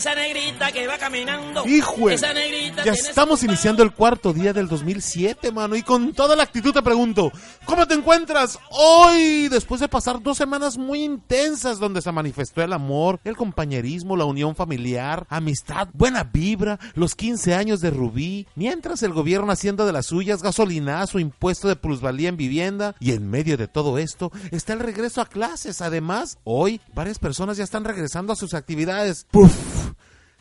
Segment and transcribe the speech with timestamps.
[0.00, 1.62] Esa negrita que va caminando.
[1.66, 6.34] Hijo, Esa negrita ya estamos iniciando el cuarto día del 2007, mano, y con toda
[6.36, 7.30] la actitud te pregunto,
[7.66, 12.72] ¿cómo te encuentras hoy después de pasar dos semanas muy intensas donde se manifestó el
[12.72, 19.02] amor, el compañerismo, la unión familiar, amistad, buena vibra, los 15 años de Rubí, mientras
[19.02, 23.58] el gobierno haciendo de las suyas, gasolinazo, impuesto de plusvalía en vivienda, y en medio
[23.58, 25.82] de todo esto está el regreso a clases.
[25.82, 29.26] Además, hoy varias personas ya están regresando a sus actividades.
[29.30, 29.79] ¡Puf!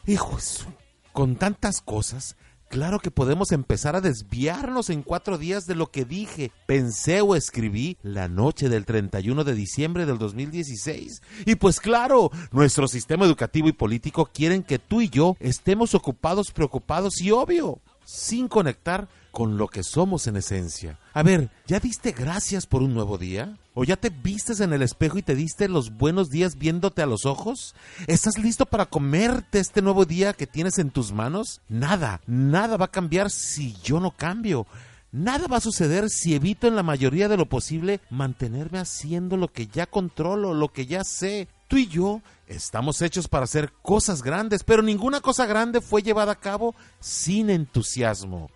[0.10, 0.66] Hijo, de su-
[1.14, 2.36] con tantas cosas,
[2.70, 7.36] claro que podemos empezar a desviarnos en cuatro días de lo que dije, pensé o
[7.36, 11.22] escribí la noche del 31 de diciembre del 2016.
[11.45, 16.52] Y pues claro, nuestro sistema educativo y político quieren que tú y yo estemos ocupados,
[16.52, 20.98] preocupados y obvio, sin conectar con lo que somos en esencia.
[21.13, 23.55] A ver, ¿ya diste gracias por un nuevo día?
[23.76, 27.05] ¿O ya te vistes en el espejo y te diste los buenos días viéndote a
[27.05, 27.76] los ojos?
[28.08, 31.62] ¿Estás listo para comerte este nuevo día que tienes en tus manos?
[31.70, 34.66] Nada, nada va a cambiar si yo no cambio.
[35.11, 39.50] Nada va a suceder si evito en la mayoría de lo posible mantenerme haciendo lo
[39.50, 41.48] que ya controlo, lo que ya sé.
[41.70, 46.31] Tú y yo estamos hechos para hacer cosas grandes, pero ninguna cosa grande fue llevada
[46.31, 48.50] a cabo sin entusiasmo.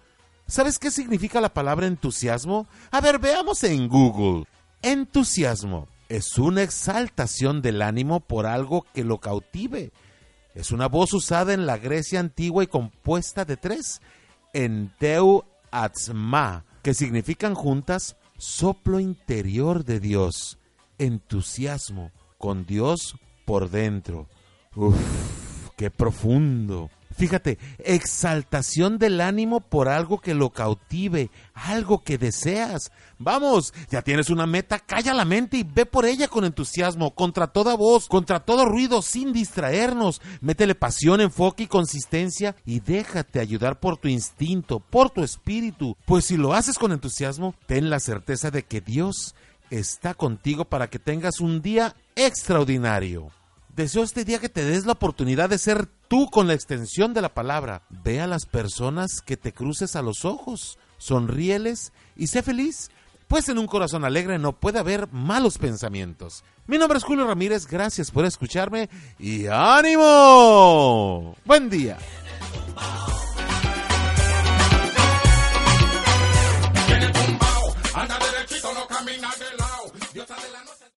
[0.47, 2.67] ¿Sabes qué significa la palabra entusiasmo?
[2.89, 4.45] A ver, veamos en Google.
[4.81, 9.91] Entusiasmo es una exaltación del ánimo por algo que lo cautive.
[10.55, 14.01] Es una voz usada en la Grecia antigua y compuesta de tres.
[14.53, 20.57] Enteu atzma, que significan juntas soplo interior de Dios.
[20.97, 22.11] Entusiasmo
[22.43, 24.27] con Dios por dentro.
[24.75, 24.97] Uf,
[25.77, 26.89] qué profundo.
[27.17, 32.91] Fíjate, exaltación del ánimo por algo que lo cautive, algo que deseas.
[33.17, 37.47] Vamos, ya tienes una meta, calla la mente y ve por ella con entusiasmo, contra
[37.47, 40.19] toda voz, contra todo ruido, sin distraernos.
[40.41, 45.95] Métele pasión, enfoque y consistencia y déjate ayudar por tu instinto, por tu espíritu.
[46.05, 49.33] Pues si lo haces con entusiasmo, ten la certeza de que Dios
[49.79, 53.31] está contigo para que tengas un día extraordinario.
[53.75, 57.21] Deseo este día que te des la oportunidad de ser tú con la extensión de
[57.21, 57.81] la palabra.
[57.89, 62.91] Ve a las personas que te cruces a los ojos, sonríeles y sé feliz,
[63.27, 66.43] pues en un corazón alegre no puede haber malos pensamientos.
[66.67, 71.35] Mi nombre es Julio Ramírez, gracias por escucharme y ánimo.
[71.45, 71.97] Buen día.